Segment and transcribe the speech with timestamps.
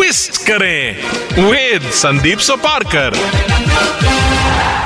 [0.00, 0.96] twist करें
[1.50, 3.16] with Sandip Soparkar.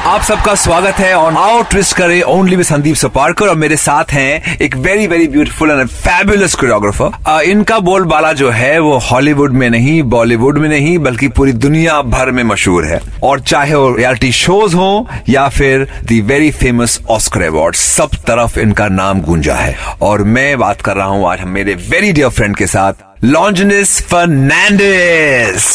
[0.07, 4.13] आप सबका स्वागत है और आओ ट्विस्ट करें ओनली विद संदीप सोपारकर और मेरे साथ
[4.13, 9.69] हैं एक very very beautiful and fabulous choreographer इनका बोलबाला जो है वो हॉलीवुड में
[9.71, 14.33] नहीं बॉलीवुड में नहीं, बल्कि पूरी दुनिया भर में मशहूर है। और चाहे वो रियलिटी
[14.33, 19.77] शोज़ हो या फिर the very famous Oscar award सब तरफ़ इनका नाम गूंजा है।
[20.03, 22.93] और मैं बात कर रहा हूँ आज मेरे वेरी डियर फ्रेंड के साथ।
[23.25, 25.67] लॉन्जनिस Fernandez.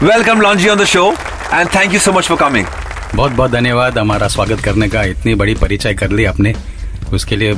[0.00, 1.08] Welcome, Longi, on the show,
[1.52, 2.66] and thank you so much for coming.
[3.14, 6.54] बहुत बहुत धन्यवाद हमारा स्वागत करने का इतनी बड़ी परिचय कर ली आपने
[7.12, 7.52] उसके लिए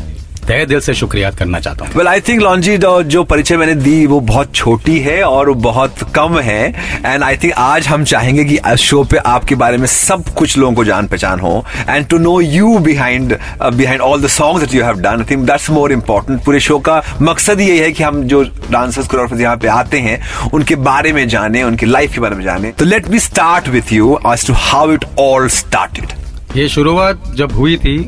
[0.48, 4.06] तहे दिल से शुक्रिया करना चाहता हूँ। वेल आई थिंक लॉन्जी जो परिचय मैंने दी
[4.06, 6.62] वो बहुत छोटी है और बहुत कम है।
[7.06, 10.74] एंड आई थिंक आज हम चाहेंगे कि शो पे आपके बारे में सब कुछ लोगों
[10.74, 14.84] को जान पहचान हो। And to know you behind behind all the songs that you
[14.84, 18.22] have done I think that's more important पूरे शो का मकसद यही है कि हम
[18.24, 20.20] जो डांसर्स कोरियोग्राफर्स यहाँ पे आते हैं
[20.54, 23.92] उनके बारे में जाने उनकी लाइफ के बारे में जाने। तो let me start with
[23.92, 26.20] you आज to how it all started
[26.56, 27.98] ये शुरुआत जब हुई थी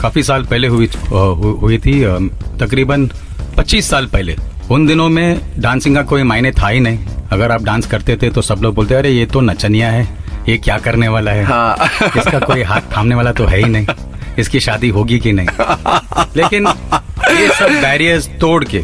[0.00, 2.00] काफ़ी साल पहले हुई हुई थी
[2.60, 3.06] तकरीबन
[3.58, 4.36] 25 साल पहले।
[4.70, 6.98] उन दिनों में डांसिंग का कोई मायने था ही नहीं।
[7.32, 10.08] अगर आप डांस करते थे तो सब लोग बोलते अरे ये तो नचनिया है
[10.48, 11.44] ये क्या करने वाला है?
[11.44, 11.76] हाँ।
[12.16, 13.86] इसका कोई हाथ थामने वाला तो है ही नहीं।
[14.38, 15.48] इसकी शादी होगी कि नहीं?
[16.36, 16.66] लेकिन
[17.30, 18.82] ये सब बैरियर्स तोड़ के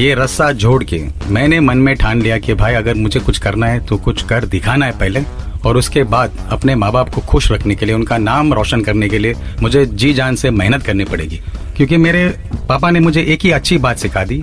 [0.00, 3.66] ये रस्सा जोड़ के मैंने मन में ठान लिया कि भाई अगर मुझे कुछ करना
[3.66, 5.20] है तो कुछ कर दिखाना है पहले।
[5.66, 9.08] और उसके बाद अपने माँ बाप को खुश रखने के लिए उनका नाम रोशन करने
[9.08, 11.40] के लिए मुझे जी जान से मेहनत करनी पड़ेगी।
[11.76, 12.28] क्योंकि मेरे
[12.68, 14.38] पापा ने मुझे एक ही अच्छी बात सिखा दी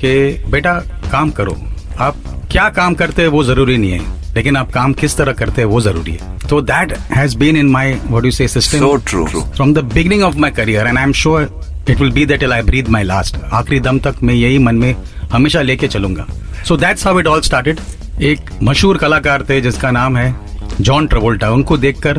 [0.00, 0.74] कि बेटा
[1.12, 1.56] काम करो।
[2.00, 2.16] आप
[2.52, 5.68] क्या काम करते हैं वो ज़रूरी नहीं है लेकिन आप काम किस तरह करते हैं
[5.68, 8.96] वो ज़रूरी है। तो that has been in my what you say system.
[8.98, 11.42] From the beginning of my career and I am sure
[11.90, 14.94] it will be that I breathe my last आखिरी दम तक मैं यही मन में
[15.32, 16.26] हमेशा लेके चलूँगा।
[16.68, 17.80] So that's how it all started
[18.22, 20.34] एक मशहूर कलाकार थे जिसका नाम है
[20.80, 22.18] जॉन ट्रेवोल्टा उनको देखकर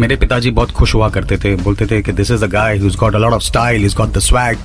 [0.00, 2.96] मेरे पिताजी बहुत खुश हुआ करते थे। बोलते थे कि this is a guy who's
[2.96, 4.58] got a lot of style is got the swag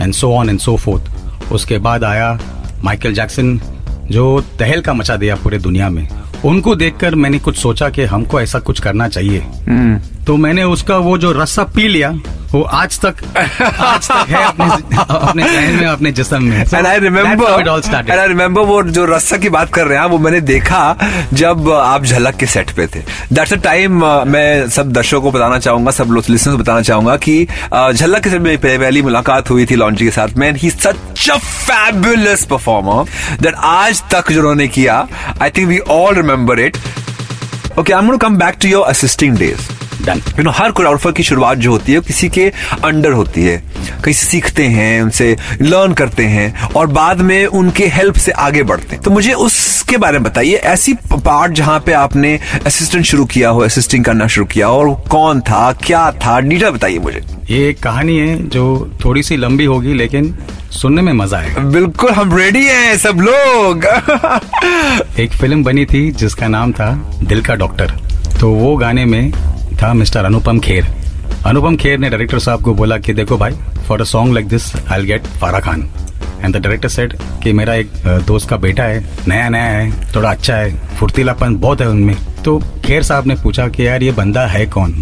[0.00, 2.38] and so on and so forth उसके बाद आया
[2.84, 3.60] माइकल जैक्सन
[4.10, 6.08] जो तहलका मचा दिया पूरे दुनिया में।
[6.44, 9.40] उनको देखकर मैंने कुछ सोचा कि हमको ऐसा कुछ करना चाहिए।
[10.30, 12.08] तो मैंने उसका वो जो रस्सा पी लिया
[12.50, 14.66] वो आज तक आज तक है अपने
[15.04, 17.60] अपने जहन में अपने जिस्म में। And I remember
[18.10, 20.96] and I remember वो जो रस्सा की बात कर रहे हैं वो मैंने देखा
[21.32, 23.02] जब आप झलक के सेट पे थे।
[23.32, 27.16] दैट्स अ टाइम मैं सब दर्शकों को बताना चाहूँगा सब लोग लिसनर्स को बताना चाहूँगा
[27.16, 30.56] कि uh, झलक के सेट में पह- पहली मुलाकात हुई थी लॉन्ची के साथ man
[30.56, 35.06] he such a fabulous performer that आज तक जो उन्होंने किया
[35.42, 36.76] I think we all remember it
[37.78, 39.68] okay I am come back to your assisting days
[40.06, 42.52] done you know her choreographer की शुरुआत जो होती है किसी के
[42.84, 43.56] अंडर होती है।
[44.04, 48.62] कहीं से सीखते हैं उनसे लर्न करते हैं और बाद में उनके हेल्प से आगे
[48.62, 53.24] बढ़ते हैं। तो मुझे उसके बारे में बताइए ऐसी पार्ट जहाँ पे आपने असिस्टेंट शुरू
[53.24, 56.38] किया हो असिस्टिंग करना शुरू किया हो और कौन था क्या था?
[56.40, 58.64] डिटेल बताइए मुझे। ये एक कहानी है जो
[59.04, 60.34] थोड़ी सी लंबी होगी लेकिन
[60.72, 63.84] सुनने में मज़ा आएगा। बिल्कुल हम रेडी हैं सब लोग।
[65.20, 66.92] एक फ़िल्म बनी थी जिसका नाम था
[67.22, 67.94] दिल का डॉक्टर
[68.40, 69.32] तो वो गाने में
[69.82, 70.86] था मिस्टर अनुपम खेर।
[71.46, 73.52] अनुपम खेर ने डायरेक्टर साहब को बोला कि देखो भाई
[73.88, 75.88] for a song like this I get Farah Khan
[76.44, 77.92] and the director said कि मेरा एक
[78.26, 82.58] दोस्त का बेटा है नया नया है थोड़ा अच्छा है फुर्तीलापन बहुत है उनमें। तो
[82.84, 84.92] खेर साहब ने पूछा कि यार ये बंदा है कौन?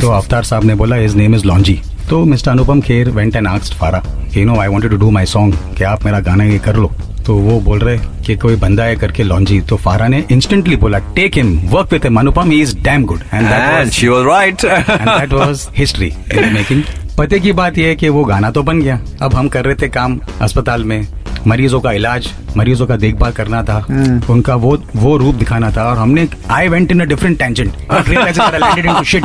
[0.00, 1.80] तो अवतार साहब ने बोला इज़ नेम इज़ लॉन्जी
[2.10, 4.02] तो mister Anupam Kher went and asked Farah
[4.36, 6.92] you know I wanted to do my song कि आप मेरा गाना ये कर लो?
[7.26, 10.98] तो वो बोल रहे कि कोई बंदा है करके लॉन्जी। तो फारा ने इंस्टेंटली बोला
[11.14, 14.64] take him work with him Anupam he is damn good and and she was right
[14.64, 16.82] and that was history in making
[17.18, 19.74] पते की बात यह है कि वो गाना तो बन गया। अब हम कर रहे
[19.74, 21.06] थे काम अस्पताल में।
[21.46, 24.30] मरीजों का इलाज मरीजों का देखभाल करना था। hmm.
[24.30, 29.24] उनका वो वो रूप दिखाना था। और हमने I went in a different tangent shit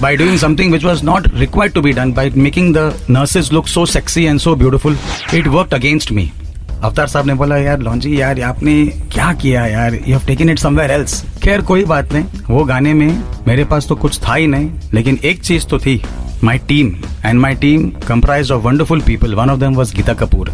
[0.00, 3.68] by doing something which was not required to be done by making the nurses look
[3.68, 4.94] so sexy and so beautiful
[5.32, 6.32] it worked against me.
[6.76, 8.74] अवतार साहब ने बोला यार लॉन्जी यार आपने
[9.12, 12.92] क्या किया यार you have taken it somewhere else खैर कोई बात नहीं वो गाने
[12.94, 13.08] में
[13.46, 16.00] मेरे पास तो कुछ था ही नहीं लेकिन एक चीज़ तो थी
[16.44, 16.94] my team
[17.26, 20.50] and my team comprise of wonderful people one of them was Geeta Kapoor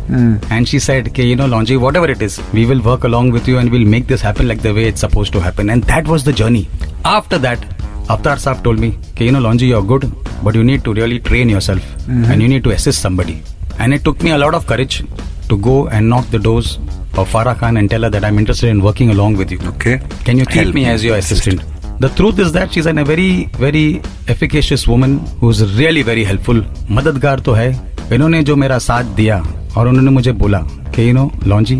[0.53, 3.49] and she said के you know Longi whatever it is we will work along with
[3.49, 6.09] you and will make this happen like the way it suppose to happen and that
[6.09, 6.67] was the journey
[7.07, 10.11] after that Avtar Saab told me okay you know Lonji you're good
[10.43, 12.25] but you need to really train yourself mm-hmm.
[12.31, 13.43] and you need to assist somebody
[13.79, 15.05] and it took me a lot of courage
[15.49, 16.79] to go and knock the doors
[17.15, 19.59] of Farah Khan and tell her that I'm interested in working along with you.
[19.75, 20.01] Okay.
[20.25, 21.61] Can you keep Help me me as your assistant?
[21.61, 22.01] assistant?
[22.01, 26.63] The truth is that she's an, a very, very efficacious woman who's really very helpful.
[26.91, 27.69] मददगार तो है
[28.13, 29.43] इन्होंने जो मेरा साथ दिया
[29.77, 30.59] और उन्होंने मुझे बोला
[30.95, 31.77] कि यू नो लॉन्जी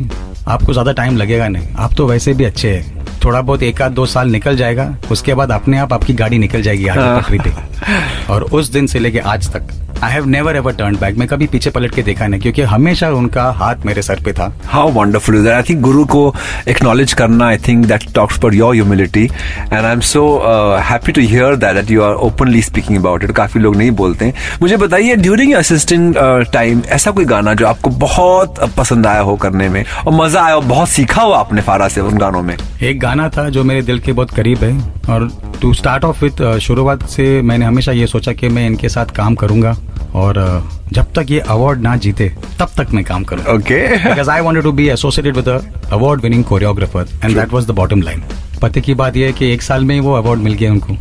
[0.49, 2.92] आपको ज़्यादा टाइम लगेगा नहीं आप तो वैसे भी अच्छे हैं
[3.25, 6.63] थोड़ा बहुत एक आध दो साल निकल जाएगा उसके बाद अपने आप आपकी गाड़ी निकल
[6.63, 7.53] जाएगी आगे पटरी पे।
[8.33, 11.47] और उस दिन से लेके आज तक। I have never ever turn back मैं कभी
[11.47, 15.37] पीछे पलट के देखा नहीं क्योंकि हमेशा उनका हाथ मेरे सर पे था। How wonderful
[15.39, 15.55] is that?
[15.55, 16.23] I think गुरु को
[16.69, 19.25] acknowledge करना, I think that talks about your humility,
[19.73, 23.33] and I'm so uh, happy to hear that that you are openly speaking about it.
[23.33, 26.17] काफ़ी लोग नहीं बोलते हैं मुझे बताइए ड्यूरिंग असिस्टेंट
[26.53, 30.55] टाइम ऐसा कोई गाना जो आपको बहुत पसंद आया हो करने में और मज़ा आया
[30.55, 32.57] हो बहुत सीखा हो आपने फारा से उन गानों में?
[32.83, 34.73] एक गाना था जो मेरे दिल के बहुत करीब है
[35.11, 39.17] और टू स्टार्ट ऑफ़ विथ शुरुआत से मैंने हमेशा ये सोचा कि मैं इनके साथ
[39.17, 39.77] काम करूँगा।
[40.15, 40.35] और
[40.93, 42.29] जब तक ये अवार्ड ना जीते
[42.59, 46.45] तब तक मैं काम करूँ। Okay because I want to be associated with award winning
[46.45, 48.23] choreographer and that was the bottom line
[48.63, 50.93] पते की बात यह है कि एक साल में ही वो अवार्ड मिल गया उनको।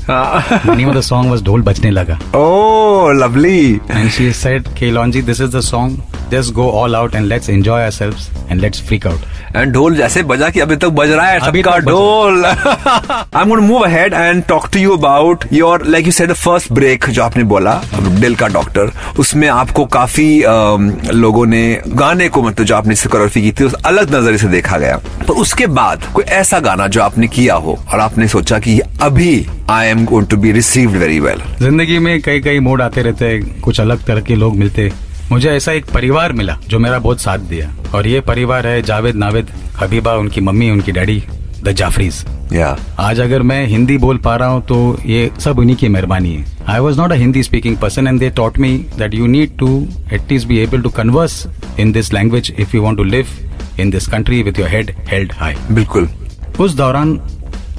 [0.72, 5.22] Money of the song was ढोल बजने लगा। Oh lovely and she said के Longi
[5.22, 6.02] this is the song
[6.32, 8.14] just go all out and let's enjoy are
[8.50, 11.78] and let's freak out and ढोल जैसे बजा कि अभी तक बज रहा है सबका
[11.80, 16.34] ढोल। I am going move ahead and talk to you about your like you said
[16.34, 20.28] first break जो आपने बोला दिल का डॉक्टर उसमें आपको काफ़ी
[21.14, 24.78] लोगों ने गाने को मतलब जो आपने कोरियोग्राफी की थी उस अलग नज़रिए से देखा
[24.78, 28.80] गया। पर उसके बाद कोई ऐसा गाना जो आपने किया हो और आपने सोचा कि
[28.80, 33.02] अभी I am going to be received very well ज़िंदगी में कई कई मोड आते
[33.02, 34.92] रहते हैं कुछ अलग तरह के लोग मिलते
[35.32, 39.16] मुझे ऐसा एक परिवार मिला जो मेरा बहुत साथ दिया। और ये परिवार है जावेद
[39.16, 41.24] नावेद हबीबा उनकी मम्मी उनकी डैडी
[41.64, 42.24] द जाफरीज।
[42.54, 46.34] या। आज अगर मैं हिंदी बोल पा रहा हूँ तो ये सब उन्हीं की मेहरबानी
[46.34, 49.58] है। I was not a Hindi speaking person and they taught me that you need
[49.58, 49.70] to
[50.14, 51.46] at least be able to converse
[51.80, 53.28] in this language if you want to live
[53.80, 56.10] in this country with your head held high बिल्कुल।
[56.60, 57.20] उस दौरान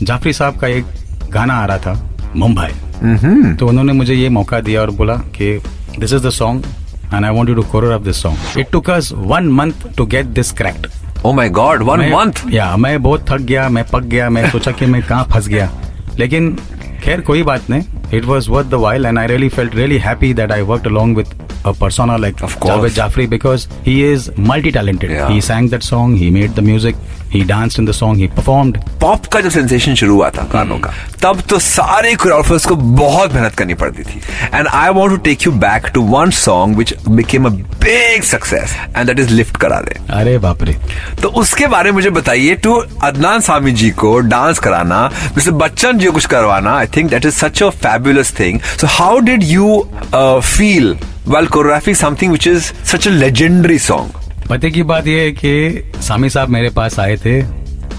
[0.02, 0.84] जाफरी साहब का एक
[1.32, 5.58] गाना आ रहा था मुंबई। तो उन्होंने मुझे ये मौका दिया और बोला कि
[5.98, 6.64] this is the song
[7.14, 10.26] and I want you to choreograph this song it took us one month to get
[10.26, 10.86] this cracked
[11.24, 12.32] oh my god one मैं- मंथ
[12.76, 15.70] मैं बहुत थक गया मैं पक गया मैं सोचा कि मैं कहाँ फंस गया।
[16.18, 16.58] लेकिन
[17.04, 17.82] खैर कोई बात नहीं।
[18.14, 21.16] It was worth the while and I really felt really happy that I work along
[21.18, 21.32] with
[21.64, 22.74] a persona like Of course.
[22.74, 25.10] Javed Jaffrey because he is multi-talented.
[25.10, 25.28] Yeah.
[25.30, 26.96] He sang that song, he made the music,
[27.30, 28.78] he danced in the song, he performed.
[29.00, 30.90] Pop का जब sensation शुरू हुआ था गानों का
[31.22, 34.20] तब तो सारे कोरियोग्राफर्स को बहुत मेहनत करनी पड़ती थी
[34.54, 37.50] and I want to take you back to one song which became a
[37.84, 40.76] big success and that is lift करा दे अरे बाप रे
[41.22, 45.04] तो उसके बारे में मुझे बताइए टू अदनान सामी जी को डांस कराना
[45.36, 48.86] मिस्टर बच्चन जी को कुछ करवाना I think that is such a fabulous thing so
[48.98, 49.81] how did you
[50.14, 50.96] feel
[51.29, 56.29] well choreography something which is such legendary song पते की बात यह है कि सामी
[56.31, 57.43] साहब मेरे पास आए थे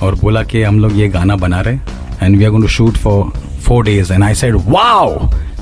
[0.05, 1.75] और बोला कि हम लोग ये गाना बना रहे
[2.23, 3.31] and we are going to shoot for
[3.65, 5.15] four days and I said wow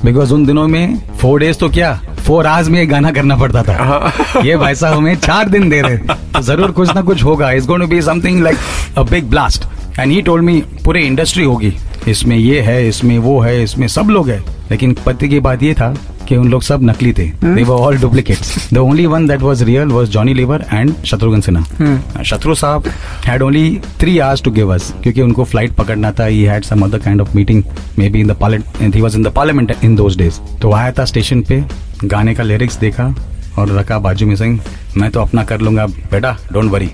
[0.04, 1.94] because उन दिनों में फोर डेज़ तो क्या?
[2.26, 4.12] फोर आवर्स में ये गाना करना पड़ता था।
[4.44, 7.66] ये भाई साहब हमें चार दिन दे रहे तो ज़रूर कुछ ना कुछ होगा। Is
[7.66, 9.66] going to be something like a big blast
[9.98, 11.72] and he told me पूरे इंडस्ट्री होगी।
[12.08, 14.40] इसमें ये है इसमें वो है इसमें सब लोग है.
[14.70, 15.94] लेकिन पति की बात ये था
[16.28, 19.64] कि उन लोग सब नकली थे। They were all duplicates the only one that was
[19.64, 22.88] real was Johnny Lever and Shatrughan Sinha Shatru sahab
[23.26, 26.84] had only three hours to give us क्योंकि उनको फ़्लाइट पकड़ना था। He had some
[26.84, 27.62] other kind of meeting
[27.98, 30.92] may be in the parliament he was in the parliament in those days तो आया
[30.92, 31.62] था station पे
[32.04, 33.14] गाने का लिरिक्स देखा
[33.58, 34.60] और रखा बाजू में सिंह
[34.96, 36.90] मैं तो अपना कर लूँगा। बेटा डोंट वरी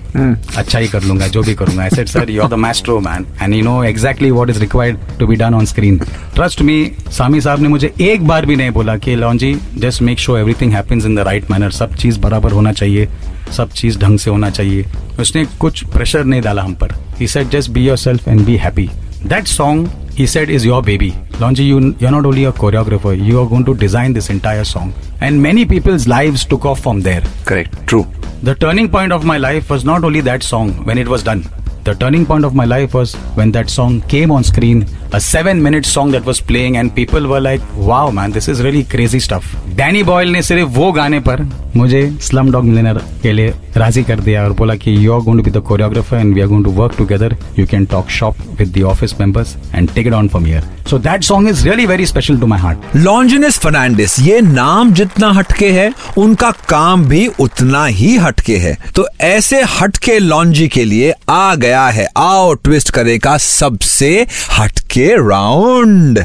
[0.57, 3.25] अच्छा ही कर लूँगा जो भी करूँगा। I said sir you are the master man
[3.41, 5.99] and you know exactly what is required to be done on screen
[6.35, 10.19] trust me Sami sahab ने मुझे एक बार भी नहीं बोला कि Longi just make
[10.19, 13.09] sure everything happens in the right manner सब चीज़ बराबर होना चाहिए
[13.57, 14.85] सब चीज़ ढंग से होना चाहिए।
[15.19, 18.89] उसने कुछ प्रेशर नहीं डाला हम पर। He said just be yourself and be happy
[19.21, 19.79] That song,
[20.17, 21.07] he said, is your baby.
[21.39, 24.93] Lonji, you, you're not only a choreographer, you are going to design this entire song.
[25.21, 27.23] and many people's lives took off from there.
[27.45, 28.07] Correct, true.
[28.43, 31.43] The turning point of my life was not only that song when it was done.
[31.83, 35.61] The turning point of my life was when that song came on screen a seven
[35.61, 39.19] minute song that was playing, and people were like, wow, man, this is really crazy
[39.27, 39.55] stuff.
[39.75, 41.41] Danny Boyle ने सिर्फ़ वो गाने पर
[41.75, 45.39] मुझे slum dog मिलेनर के लिए राज़ी कर दिया और बोला कि you are going
[45.39, 48.37] to be the choreographer and we are going to work together you can talk shop
[48.59, 51.85] with the office members and take it on from here so that song is really
[51.85, 57.25] very special to my heart Longinus Fernandes ये नाम जितना हटके है उनका काम भी
[57.39, 62.89] उतना ही हटके है। तो ऐसे हटके लॉन्जी के लिए आ गया है आओ ट्विस्ट
[62.89, 64.11] करे का सबसे
[64.57, 66.19] हटके राउंड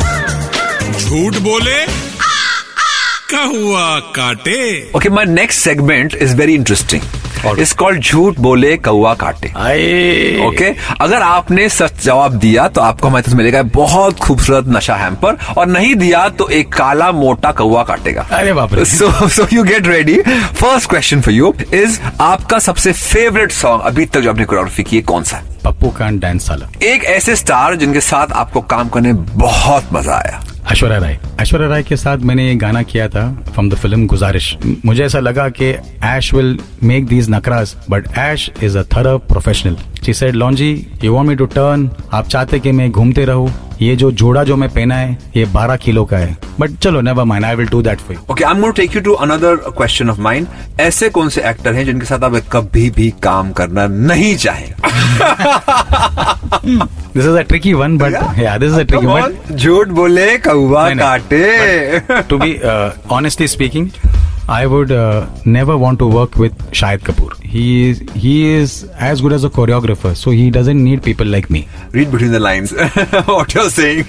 [0.98, 1.86] झूठ बोले?
[3.34, 7.02] कौआ काटे। Okay my next segment is very interesting
[7.50, 9.48] it's called झूठ बोले कौआ काटे।
[10.46, 15.36] ओके अगर आपने सच जवाब दिया तो आपको हमारे तरफ़ मिलेगा बहुत खूबसूरत नशा हैम्पर
[15.58, 19.62] और नहीं दिया तो एक काला मोटा कौआ काटेगा। अरे बाप रे। So so you
[19.64, 24.44] get ready first question for you is आपका सबसे फेवरेट सॉन्ग अभी तक जो आपने
[24.44, 25.42] कोरियोग्राफी की है कौन सा है?
[25.64, 30.42] पप्पू कांड डांस साला एक ऐसे स्टार जिनके साथ आपको काम करने बहुत मज़ा आया।
[30.72, 34.56] ऐश्वर्या राय ऐश्वर्या राय के साथ मैंने ये गाना किया था फ्रॉम द फ़िल्म गुजारिश
[34.84, 35.74] मुझे ऐसा लगा कि
[36.04, 39.76] ऐश will make these नकरास but Aish is a thorough professional
[40.06, 43.52] she said Longi you want me to turn आप चाहते कि मैं घूमते रहूँ?
[43.82, 47.24] ये जो जोड़ा जो मैं पहना है ये 12 किलो का है। बट चलो never
[47.24, 49.56] mind I will do that for you okay I am going take you to another
[49.56, 50.46] question of mind
[50.80, 54.72] ऐसे कौन से एक्टर हैं जिनके साथ आप कभी भी काम करना नहीं चाहें?
[57.14, 60.96] This is a tricky one but yeah this is a tricky one झूठ बोले नहीं.
[60.96, 63.88] काटे। to be uh, honestly speaking,
[64.50, 64.88] I would
[65.46, 67.62] never want to work with Shahid Kapoor he
[68.56, 68.72] is
[69.04, 72.40] as good as a choreographer so he doesn't need people like me read between the
[72.42, 74.04] lines what you are saying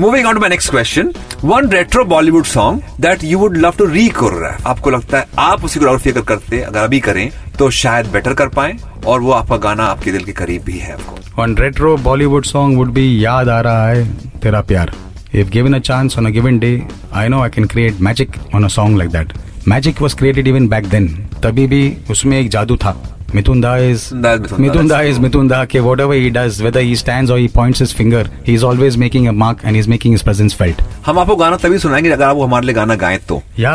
[0.00, 1.12] moving on to my next question
[1.44, 5.80] one retro Bollywood song that you would love to rechoreograph आपको लगता है आप उसी
[5.80, 9.84] choreography अगर करते अगर अभी करें तो शायद बेटर कर पाए और वो आपका गाना
[9.86, 10.96] आपके दिल के करीब भी है
[11.38, 14.04] one retro Bollywood song would be याद आ रहा है
[14.42, 14.92] तेरा प्यार।
[15.32, 18.64] If given a chance on a given day, I know I can create magic on
[18.64, 19.32] a song like that.
[19.66, 21.08] Magic was created even back then.
[21.42, 22.96] तभी भी उसमें एक जादू था.
[23.34, 25.18] Mithun Da is Mithun Da, is.
[25.18, 25.64] Mithun Da.
[25.66, 28.96] Ke whatever he does, whether he stands or he points his finger, he is always
[29.04, 30.82] making a mark and he's making his presence felt.
[31.06, 33.74] हम आपको गाना तभी सुनाएँगे अगर आप वो हमारे लिए गाना गाएँ तो याद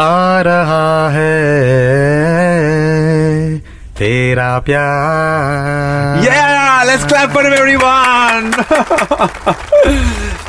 [0.00, 2.41] आ रहा है
[4.02, 8.46] तेरा प्यार Yeah, let's clap for him, everyone.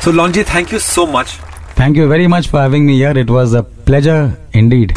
[0.04, 1.34] so, Lonji, thank you so much.
[1.80, 3.12] Thank you very much for having me here.
[3.22, 4.22] It was a pleasure
[4.62, 4.96] indeed.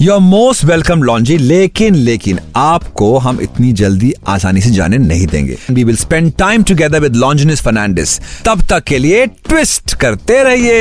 [0.00, 5.26] You are most welcome Longi लेकिन लेकिन आपको हम इतनी जल्दी आसानी से जाने नहीं
[5.34, 10.42] देंगे we will spend time together with Longinus Fernandes तब तक के लिए ट्विस्ट करते
[10.44, 10.80] रहिए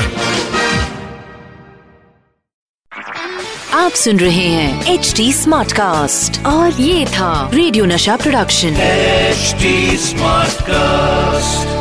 [3.79, 8.75] आप सुन रहे हैं एच डी स्मार्ट कास्ट और ये था radio Nasha production
[9.29, 9.71] HD
[10.05, 11.75] Smartcast.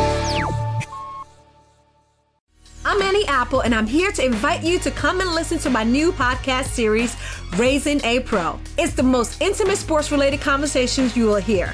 [2.91, 5.83] I'm Annie Apple, and I'm here to invite you to come and listen to my
[5.91, 7.15] new podcast series,
[7.63, 8.47] Raising a Pro.
[8.77, 11.73] It's the most intimate sports related conversations you will hear.